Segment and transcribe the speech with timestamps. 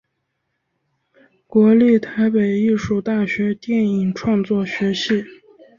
[1.45, 5.23] 国立台北艺术大学电影创作学系